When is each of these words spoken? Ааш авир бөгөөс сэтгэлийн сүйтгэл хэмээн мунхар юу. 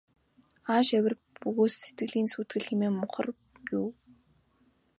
Ааш 0.71 0.89
авир 0.97 1.13
бөгөөс 1.41 1.73
сэтгэлийн 1.81 2.27
сүйтгэл 2.33 2.65
хэмээн 2.67 2.93
мунхар 2.97 3.27
юу. 3.79 3.89